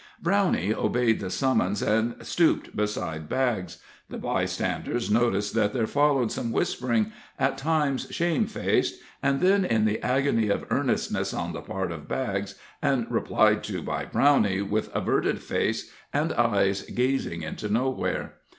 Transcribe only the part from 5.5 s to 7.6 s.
that there followed some whispering, at